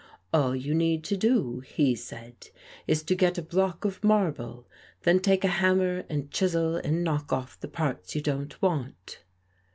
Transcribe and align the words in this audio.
"All 0.33 0.55
you 0.55 0.73
need 0.73 1.03
to 1.03 1.15
do," 1.15 1.59
he 1.59 1.93
said, 1.93 2.49
"is 2.87 3.03
to 3.03 3.13
get 3.13 3.37
a 3.37 3.43
block 3.43 3.85
of 3.85 4.03
marble, 4.03 4.67
then 5.03 5.19
take 5.19 5.43
a 5.43 5.47
hammer 5.61 6.05
and 6.09 6.31
chisel, 6.31 6.77
and 6.77 7.03
knock 7.03 7.31
off 7.31 7.59
the 7.59 7.67
parts 7.67 8.15
you 8.15 8.21
don't 8.21 8.59
want." 8.63 9.19